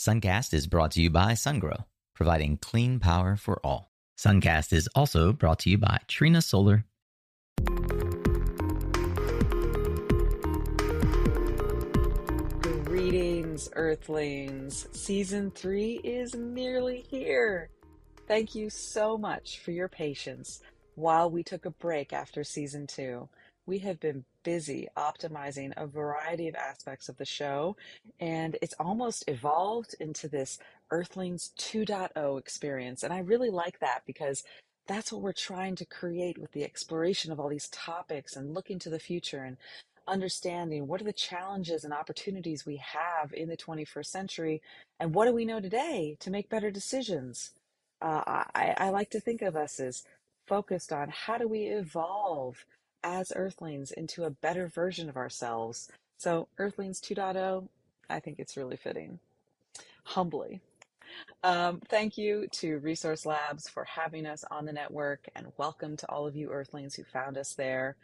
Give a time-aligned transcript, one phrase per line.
[0.00, 1.84] Suncast is brought to you by SunGrow,
[2.14, 3.92] providing clean power for all.
[4.18, 6.86] Suncast is also brought to you by Trina Solar.
[12.82, 14.88] Greetings, Earthlings.
[14.92, 17.68] Season 3 is nearly here.
[18.26, 20.62] Thank you so much for your patience
[20.94, 23.28] while we took a break after Season 2.
[23.66, 27.76] We have been busy optimizing a variety of aspects of the show,
[28.18, 30.58] and it's almost evolved into this
[30.90, 33.02] Earthlings 2.0 experience.
[33.02, 34.42] And I really like that because
[34.86, 38.78] that's what we're trying to create with the exploration of all these topics and looking
[38.80, 39.56] to the future and
[40.08, 44.62] understanding what are the challenges and opportunities we have in the 21st century
[44.98, 47.52] and what do we know today to make better decisions.
[48.02, 50.02] Uh, I, I like to think of us as
[50.48, 52.64] focused on how do we evolve
[53.02, 55.90] as Earthlings into a better version of ourselves.
[56.18, 57.68] So, Earthlings 2.0,
[58.08, 59.18] I think it's really fitting.
[60.04, 60.60] Humbly.
[61.42, 66.08] Um, thank you to Resource Labs for having us on the network, and welcome to
[66.10, 67.96] all of you Earthlings who found us there.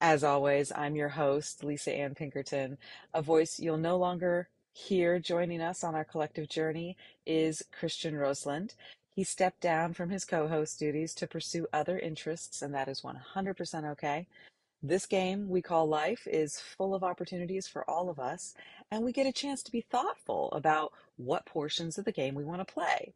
[0.00, 2.78] As always, I'm your host, Lisa Ann Pinkerton.
[3.14, 8.74] A voice you'll no longer hear joining us on our collective journey is Christian Roseland.
[9.16, 13.00] He stepped down from his co host duties to pursue other interests, and that is
[13.00, 14.26] 100% okay.
[14.82, 18.54] This game we call life is full of opportunities for all of us,
[18.90, 22.44] and we get a chance to be thoughtful about what portions of the game we
[22.44, 23.14] want to play.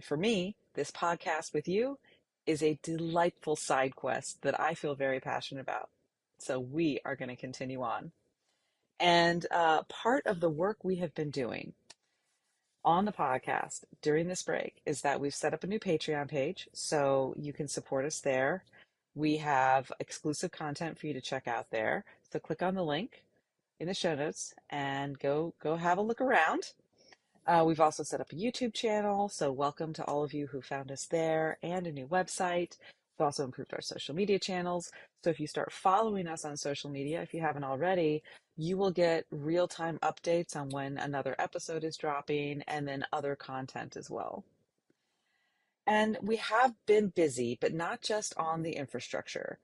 [0.00, 1.98] For me, this podcast with you
[2.46, 5.88] is a delightful side quest that I feel very passionate about.
[6.38, 8.12] So we are going to continue on.
[9.00, 11.72] And uh, part of the work we have been doing
[12.84, 16.68] on the podcast during this break is that we've set up a new Patreon page
[16.72, 18.64] so you can support us there.
[19.14, 22.04] We have exclusive content for you to check out there.
[22.30, 23.24] So click on the link
[23.78, 26.72] in the show notes and go go have a look around.
[27.46, 30.62] Uh, we've also set up a YouTube channel, so welcome to all of you who
[30.62, 32.78] found us there and a new website.
[33.22, 34.90] We've also improved our social media channels.
[35.22, 38.24] So if you start following us on social media, if you haven't already,
[38.56, 43.36] you will get real time updates on when another episode is dropping and then other
[43.36, 44.42] content as well.
[45.86, 49.60] And we have been busy, but not just on the infrastructure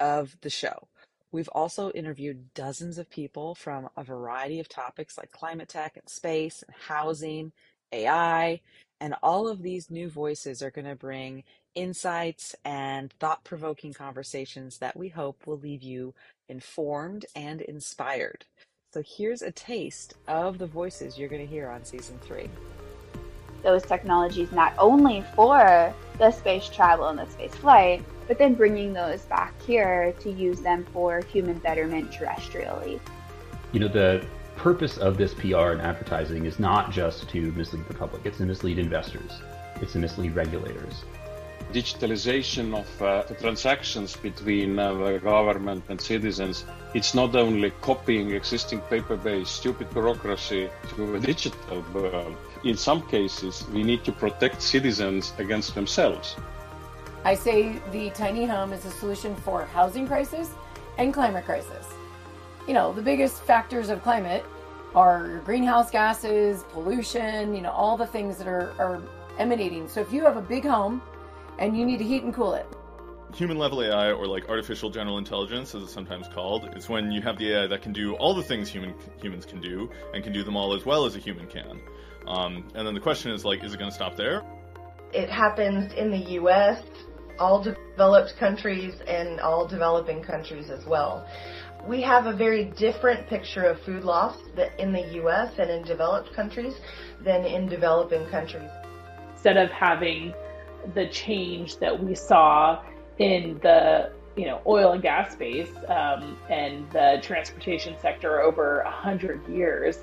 [0.00, 0.88] of the show.
[1.30, 6.08] We've also interviewed dozens of people from a variety of topics like climate tech and
[6.08, 7.52] space and housing,
[7.92, 8.62] AI,
[9.00, 11.44] and all of these new voices are going to bring
[11.74, 16.14] insights and thought provoking conversations that we hope will leave you
[16.48, 18.44] informed and inspired.
[18.92, 22.48] So here's a taste of the voices you're going to hear on season three.
[23.62, 28.92] Those technologies not only for the space travel and the space flight, but then bringing
[28.92, 33.00] those back here to use them for human betterment terrestrially.
[33.72, 34.24] You know, the
[34.58, 38.44] purpose of this PR and advertising is not just to mislead the public, it's to
[38.44, 39.40] mislead investors,
[39.80, 41.04] it's to mislead regulators
[41.72, 46.64] digitalization of uh, the transactions between uh, the government and citizens,
[46.94, 52.36] it's not only copying existing paper-based stupid bureaucracy to a digital world.
[52.64, 56.36] In some cases, we need to protect citizens against themselves.
[57.24, 60.50] I say the tiny home is a solution for housing crisis
[60.96, 61.97] and climate crisis.
[62.68, 64.44] You know, the biggest factors of climate
[64.94, 69.02] are greenhouse gases, pollution, you know, all the things that are, are
[69.38, 69.88] emanating.
[69.88, 71.00] So if you have a big home
[71.58, 72.66] and you need to heat and cool it.
[73.34, 77.22] Human level AI, or like artificial general intelligence, as it's sometimes called, is when you
[77.22, 80.34] have the AI that can do all the things human humans can do and can
[80.34, 81.80] do them all as well as a human can.
[82.26, 84.42] Um, and then the question is like, is it going to stop there?
[85.14, 86.82] It happens in the U.S.,
[87.38, 91.26] all developed countries, and all developing countries as well.
[91.86, 94.36] We have a very different picture of food loss
[94.78, 95.52] in the U.S.
[95.58, 96.74] and in developed countries
[97.22, 98.70] than in developing countries.
[99.32, 100.34] Instead of having
[100.94, 102.82] the change that we saw
[103.18, 108.90] in the you know oil and gas space um, and the transportation sector over a
[108.90, 109.98] hundred years,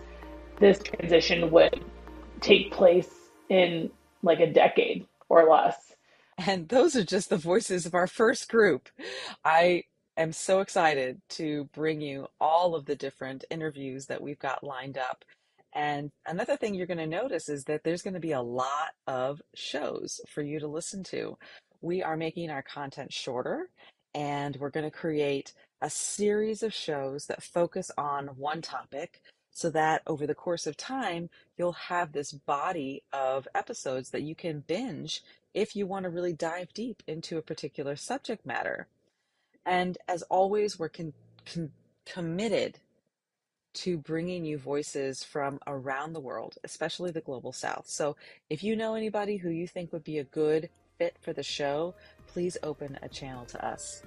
[0.59, 1.83] this transition would
[2.41, 3.09] take place
[3.49, 3.89] in
[4.23, 5.93] like a decade or less.
[6.37, 8.89] And those are just the voices of our first group.
[9.43, 9.83] I
[10.17, 14.97] am so excited to bring you all of the different interviews that we've got lined
[14.97, 15.25] up
[15.75, 18.93] and another thing you're going to notice is that there's going to be a lot
[19.07, 21.37] of shows for you to listen to.
[21.81, 23.69] We are making our content shorter
[24.13, 25.51] and we're going to create
[25.81, 29.21] a series of shows that focus on one topic
[29.51, 34.33] so that over the course of time, you'll have this body of episodes that you
[34.33, 35.21] can binge
[35.53, 38.87] if you want to really dive deep into a particular subject matter.
[39.65, 41.13] And as always, we're con-
[41.45, 41.71] con-
[42.05, 42.79] committed
[43.73, 47.87] to bringing you voices from around the world, especially the global south.
[47.87, 48.15] So
[48.49, 51.93] if you know anybody who you think would be a good fit for the show,
[52.27, 54.01] please open a channel to us.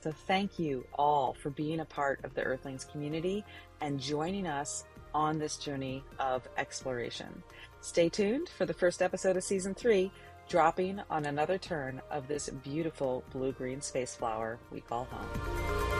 [0.00, 3.44] So thank you all for being a part of the Earthlings community
[3.80, 4.84] and joining us
[5.14, 7.42] on this journey of exploration.
[7.80, 10.10] Stay tuned for the first episode of season three,
[10.48, 15.93] dropping on another turn of this beautiful blue green space flower we call home.